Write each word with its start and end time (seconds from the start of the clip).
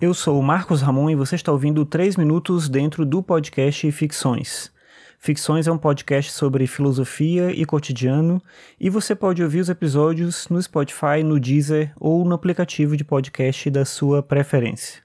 Eu 0.00 0.12
sou 0.12 0.40
o 0.40 0.42
Marcos 0.42 0.82
Ramon 0.82 1.08
e 1.08 1.14
você 1.14 1.36
está 1.36 1.52
ouvindo 1.52 1.84
3 1.86 2.16
minutos 2.16 2.68
dentro 2.68 3.06
do 3.06 3.22
podcast 3.22 3.92
Ficções. 3.92 4.72
Ficções 5.20 5.68
é 5.68 5.72
um 5.72 5.78
podcast 5.78 6.32
sobre 6.32 6.66
filosofia 6.66 7.52
e 7.52 7.64
cotidiano 7.64 8.42
e 8.78 8.90
você 8.90 9.14
pode 9.14 9.40
ouvir 9.40 9.60
os 9.60 9.68
episódios 9.68 10.48
no 10.48 10.60
Spotify, 10.60 11.22
no 11.24 11.38
Deezer 11.38 11.92
ou 11.98 12.24
no 12.24 12.34
aplicativo 12.34 12.96
de 12.96 13.04
podcast 13.04 13.70
da 13.70 13.84
sua 13.84 14.20
preferência. 14.20 15.00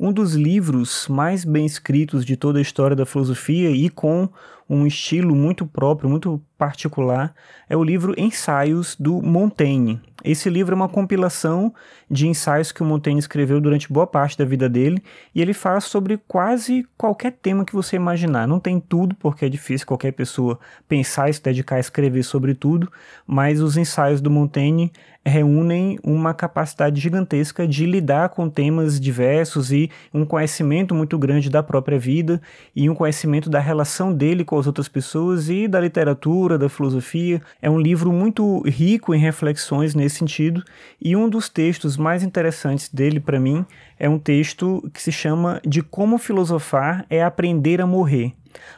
Um 0.00 0.12
dos 0.12 0.34
livros 0.34 1.08
mais 1.08 1.44
bem 1.44 1.66
escritos 1.66 2.24
de 2.24 2.36
toda 2.36 2.60
a 2.60 2.62
história 2.62 2.94
da 2.94 3.04
filosofia 3.04 3.68
e 3.72 3.90
com 3.90 4.28
um 4.68 4.86
estilo 4.86 5.34
muito 5.34 5.66
próprio, 5.66 6.08
muito 6.08 6.40
particular, 6.56 7.34
é 7.68 7.76
o 7.76 7.82
livro 7.82 8.14
Ensaios 8.16 8.94
do 8.94 9.20
Montaigne. 9.22 10.00
Esse 10.22 10.50
livro 10.50 10.74
é 10.74 10.76
uma 10.76 10.88
compilação 10.88 11.72
de 12.10 12.26
ensaios 12.28 12.70
que 12.70 12.82
o 12.82 12.84
Montaigne 12.84 13.20
escreveu 13.20 13.60
durante 13.60 13.90
boa 13.90 14.06
parte 14.06 14.36
da 14.36 14.44
vida 14.44 14.68
dele, 14.68 15.02
e 15.34 15.40
ele 15.40 15.54
fala 15.54 15.80
sobre 15.80 16.20
quase 16.28 16.86
qualquer 16.96 17.32
tema 17.32 17.64
que 17.64 17.72
você 17.72 17.96
imaginar. 17.96 18.46
Não 18.46 18.60
tem 18.60 18.80
tudo, 18.80 19.14
porque 19.14 19.46
é 19.46 19.48
difícil 19.48 19.86
qualquer 19.86 20.12
pessoa 20.12 20.58
pensar 20.88 21.30
e 21.30 21.32
se 21.32 21.42
dedicar 21.42 21.76
a 21.76 21.80
escrever 21.80 22.24
sobre 22.24 22.54
tudo, 22.54 22.90
mas 23.26 23.60
os 23.60 23.76
ensaios 23.76 24.20
do 24.20 24.30
Montaigne 24.30 24.92
reúnem 25.24 25.98
uma 26.02 26.34
capacidade 26.34 27.00
gigantesca 27.00 27.66
de 27.66 27.86
lidar 27.86 28.30
com 28.30 28.50
temas 28.50 28.98
diversos 28.98 29.70
e 29.70 29.87
um 30.12 30.24
conhecimento 30.24 30.94
muito 30.94 31.18
grande 31.18 31.50
da 31.50 31.62
própria 31.62 31.98
vida 31.98 32.40
e 32.74 32.88
um 32.88 32.94
conhecimento 32.94 33.48
da 33.48 33.60
relação 33.60 34.12
dele 34.12 34.44
com 34.44 34.58
as 34.58 34.66
outras 34.66 34.88
pessoas 34.88 35.48
e 35.48 35.68
da 35.68 35.80
literatura, 35.80 36.58
da 36.58 36.68
filosofia. 36.68 37.40
É 37.60 37.68
um 37.68 37.78
livro 37.78 38.12
muito 38.12 38.60
rico 38.68 39.14
em 39.14 39.18
reflexões 39.18 39.94
nesse 39.94 40.16
sentido, 40.16 40.62
e 41.00 41.14
um 41.14 41.28
dos 41.28 41.48
textos 41.48 41.96
mais 41.96 42.22
interessantes 42.22 42.88
dele 42.88 43.20
para 43.20 43.40
mim 43.40 43.64
é 43.98 44.08
um 44.08 44.18
texto 44.18 44.88
que 44.92 45.02
se 45.02 45.10
chama 45.10 45.60
De 45.66 45.82
Como 45.82 46.18
Filosofar 46.18 47.04
é 47.10 47.22
Aprender 47.22 47.80
a 47.80 47.86
Morrer. 47.86 48.32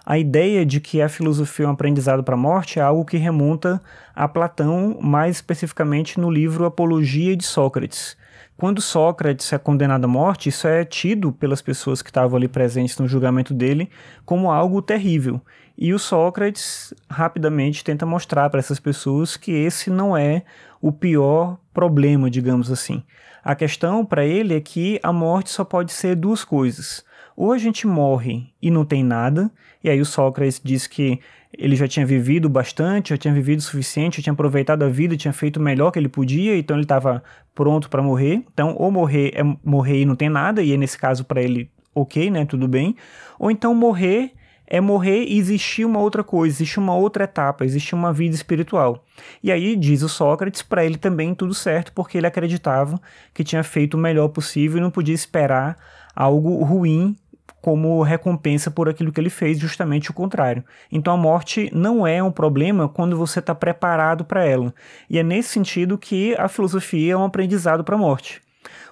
A 0.04 0.18
ideia 0.18 0.64
de 0.64 0.80
que 0.80 1.00
a 1.00 1.08
filosofia 1.08 1.66
é 1.66 1.68
um 1.68 1.72
aprendizado 1.72 2.24
para 2.24 2.34
a 2.34 2.38
morte 2.38 2.78
é 2.78 2.82
algo 2.82 3.04
que 3.04 3.16
remonta 3.16 3.80
a 4.14 4.26
Platão, 4.26 4.98
mais 5.00 5.36
especificamente 5.36 6.18
no 6.18 6.30
livro 6.30 6.64
Apologia 6.64 7.36
de 7.36 7.44
Sócrates. 7.44 8.16
Quando 8.60 8.82
Sócrates 8.82 9.50
é 9.54 9.58
condenado 9.58 10.04
à 10.04 10.06
morte, 10.06 10.50
isso 10.50 10.68
é 10.68 10.84
tido 10.84 11.32
pelas 11.32 11.62
pessoas 11.62 12.02
que 12.02 12.10
estavam 12.10 12.36
ali 12.36 12.46
presentes 12.46 12.98
no 12.98 13.08
julgamento 13.08 13.54
dele 13.54 13.88
como 14.22 14.50
algo 14.50 14.82
terrível. 14.82 15.40
E 15.78 15.94
o 15.94 15.98
Sócrates 15.98 16.92
rapidamente 17.08 17.82
tenta 17.82 18.04
mostrar 18.04 18.50
para 18.50 18.60
essas 18.60 18.78
pessoas 18.78 19.34
que 19.34 19.50
esse 19.50 19.88
não 19.88 20.14
é 20.14 20.42
o 20.78 20.92
pior 20.92 21.56
problema, 21.72 22.28
digamos 22.30 22.70
assim. 22.70 23.02
A 23.42 23.54
questão 23.54 24.04
para 24.04 24.26
ele 24.26 24.54
é 24.54 24.60
que 24.60 25.00
a 25.02 25.10
morte 25.10 25.48
só 25.48 25.64
pode 25.64 25.90
ser 25.90 26.14
duas 26.14 26.44
coisas. 26.44 27.02
Ou 27.40 27.52
a 27.52 27.56
gente 27.56 27.86
morre 27.86 28.52
e 28.60 28.70
não 28.70 28.84
tem 28.84 29.02
nada, 29.02 29.50
e 29.82 29.88
aí 29.88 29.98
o 29.98 30.04
Sócrates 30.04 30.60
diz 30.62 30.86
que 30.86 31.18
ele 31.56 31.74
já 31.74 31.88
tinha 31.88 32.04
vivido 32.04 32.50
bastante, 32.50 33.08
já 33.08 33.16
tinha 33.16 33.32
vivido 33.32 33.60
o 33.60 33.62
suficiente, 33.62 34.18
já 34.18 34.24
tinha 34.24 34.34
aproveitado 34.34 34.82
a 34.82 34.90
vida, 34.90 35.16
tinha 35.16 35.32
feito 35.32 35.56
o 35.56 35.62
melhor 35.62 35.90
que 35.90 35.98
ele 35.98 36.06
podia, 36.06 36.54
então 36.58 36.76
ele 36.76 36.84
estava 36.84 37.22
pronto 37.54 37.88
para 37.88 38.02
morrer. 38.02 38.44
Então, 38.52 38.74
ou 38.76 38.90
morrer 38.90 39.32
é 39.34 39.42
morrer 39.64 40.02
e 40.02 40.04
não 40.04 40.14
tem 40.14 40.28
nada, 40.28 40.62
e 40.62 40.76
nesse 40.76 40.98
caso 40.98 41.24
para 41.24 41.40
ele, 41.40 41.70
ok, 41.94 42.30
né, 42.30 42.44
tudo 42.44 42.68
bem. 42.68 42.94
Ou 43.38 43.50
então 43.50 43.74
morrer 43.74 44.32
é 44.66 44.78
morrer 44.78 45.24
e 45.24 45.38
existir 45.38 45.86
uma 45.86 45.98
outra 45.98 46.22
coisa, 46.22 46.56
existe 46.56 46.78
uma 46.78 46.94
outra 46.94 47.24
etapa, 47.24 47.64
existe 47.64 47.94
uma 47.94 48.12
vida 48.12 48.34
espiritual. 48.34 49.02
E 49.42 49.50
aí 49.50 49.76
diz 49.76 50.02
o 50.02 50.10
Sócrates, 50.10 50.60
para 50.60 50.84
ele 50.84 50.98
também 50.98 51.34
tudo 51.34 51.54
certo, 51.54 51.90
porque 51.94 52.18
ele 52.18 52.26
acreditava 52.26 53.00
que 53.32 53.42
tinha 53.42 53.64
feito 53.64 53.94
o 53.94 53.98
melhor 53.98 54.28
possível 54.28 54.76
e 54.76 54.82
não 54.82 54.90
podia 54.90 55.14
esperar 55.14 55.78
algo 56.14 56.62
ruim 56.62 57.16
como 57.60 58.02
recompensa 58.02 58.70
por 58.70 58.88
aquilo 58.88 59.12
que 59.12 59.20
ele 59.20 59.30
fez, 59.30 59.58
justamente 59.58 60.10
o 60.10 60.14
contrário. 60.14 60.64
Então 60.90 61.14
a 61.14 61.16
morte 61.16 61.70
não 61.74 62.06
é 62.06 62.22
um 62.22 62.32
problema 62.32 62.88
quando 62.88 63.16
você 63.16 63.38
está 63.38 63.54
preparado 63.54 64.24
para 64.24 64.44
ela. 64.44 64.74
E 65.08 65.18
é 65.18 65.22
nesse 65.22 65.50
sentido 65.50 65.98
que 65.98 66.34
a 66.38 66.48
filosofia 66.48 67.12
é 67.12 67.16
um 67.16 67.24
aprendizado 67.24 67.84
para 67.84 67.94
a 67.94 67.98
morte. 67.98 68.40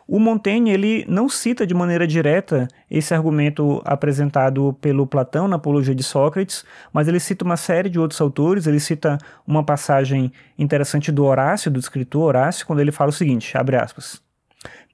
O 0.07 0.19
Montaigne 0.19 0.71
ele 0.71 1.05
não 1.07 1.29
cita 1.29 1.67
de 1.67 1.75
maneira 1.75 2.07
direta 2.07 2.67
esse 2.91 3.13
argumento 3.13 3.83
apresentado 3.85 4.75
pelo 4.81 5.07
Platão 5.07 5.47
na 5.47 5.57
Apologia 5.57 5.95
de 5.95 6.03
Sócrates, 6.03 6.65
mas 6.91 7.09
ele 7.09 7.21
cita 7.21 7.45
uma 7.45 7.59
série 7.59 7.91
de 7.91 7.99
outros 7.99 8.19
autores. 8.19 8.67
Ele 8.67 8.81
cita 8.81 9.19
uma 9.47 9.63
passagem 9.63 10.33
interessante 10.59 11.13
do 11.13 11.27
Horácio, 11.27 11.71
do 11.71 11.79
escritor 11.79 12.23
Horácio, 12.23 12.67
quando 12.67 12.81
ele 12.81 12.91
fala 12.91 13.11
o 13.11 13.13
seguinte: 13.13 13.55
abre 13.59 13.77
aspas. 13.77 14.28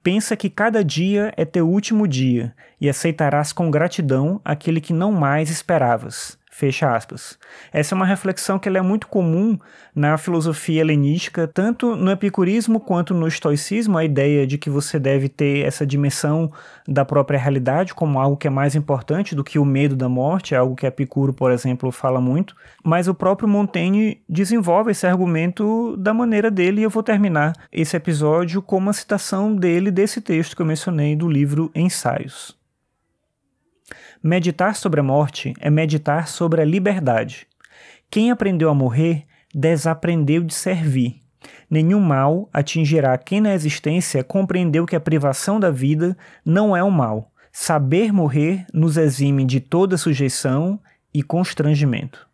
Pensa 0.04 0.36
que 0.36 0.50
cada 0.50 0.84
dia 0.84 1.32
é 1.34 1.46
teu 1.46 1.66
último 1.66 2.06
dia 2.06 2.54
e 2.78 2.90
aceitarás 2.90 3.54
com 3.54 3.70
gratidão 3.70 4.38
aquele 4.44 4.78
que 4.78 4.92
não 4.92 5.10
mais 5.10 5.48
esperavas. 5.48 6.38
Fecha 6.56 6.94
aspas. 6.94 7.36
Essa 7.72 7.94
é 7.94 7.96
uma 7.96 8.06
reflexão 8.06 8.60
que 8.60 8.68
é 8.68 8.80
muito 8.80 9.08
comum 9.08 9.58
na 9.92 10.16
filosofia 10.16 10.82
helenística, 10.82 11.48
tanto 11.48 11.96
no 11.96 12.12
epicurismo 12.12 12.78
quanto 12.78 13.12
no 13.12 13.26
estoicismo, 13.26 13.98
a 13.98 14.04
ideia 14.04 14.46
de 14.46 14.56
que 14.56 14.70
você 14.70 14.96
deve 15.00 15.28
ter 15.28 15.66
essa 15.66 15.84
dimensão 15.84 16.52
da 16.86 17.04
própria 17.04 17.40
realidade 17.40 17.92
como 17.92 18.20
algo 18.20 18.36
que 18.36 18.46
é 18.46 18.50
mais 18.50 18.76
importante 18.76 19.34
do 19.34 19.42
que 19.42 19.58
o 19.58 19.64
medo 19.64 19.96
da 19.96 20.08
morte, 20.08 20.54
é 20.54 20.56
algo 20.56 20.76
que 20.76 20.86
Epicuro, 20.86 21.34
por 21.34 21.50
exemplo, 21.50 21.90
fala 21.90 22.20
muito. 22.20 22.54
Mas 22.84 23.08
o 23.08 23.14
próprio 23.14 23.48
Montaigne 23.48 24.22
desenvolve 24.28 24.92
esse 24.92 25.08
argumento 25.08 25.96
da 25.96 26.14
maneira 26.14 26.52
dele, 26.52 26.82
e 26.82 26.84
eu 26.84 26.90
vou 26.90 27.02
terminar 27.02 27.52
esse 27.72 27.96
episódio 27.96 28.62
com 28.62 28.76
uma 28.76 28.92
citação 28.92 29.56
dele 29.56 29.90
desse 29.90 30.20
texto 30.20 30.54
que 30.54 30.62
eu 30.62 30.66
mencionei 30.66 31.16
do 31.16 31.28
livro 31.28 31.72
Ensaios. 31.74 32.56
Meditar 34.26 34.74
sobre 34.74 35.00
a 35.00 35.02
morte 35.02 35.52
é 35.60 35.68
meditar 35.68 36.28
sobre 36.28 36.62
a 36.62 36.64
liberdade. 36.64 37.46
Quem 38.10 38.30
aprendeu 38.30 38.70
a 38.70 38.74
morrer 38.74 39.26
desaprendeu 39.54 40.42
de 40.42 40.54
servir. 40.54 41.20
Nenhum 41.68 42.00
mal 42.00 42.48
atingirá 42.50 43.18
quem 43.18 43.38
na 43.38 43.52
existência 43.52 44.24
compreendeu 44.24 44.86
que 44.86 44.96
a 44.96 45.00
privação 45.00 45.60
da 45.60 45.70
vida 45.70 46.16
não 46.42 46.74
é 46.74 46.82
um 46.82 46.90
mal. 46.90 47.30
Saber 47.52 48.14
morrer 48.14 48.64
nos 48.72 48.96
exime 48.96 49.44
de 49.44 49.60
toda 49.60 49.98
sujeição 49.98 50.80
e 51.12 51.22
constrangimento. 51.22 52.26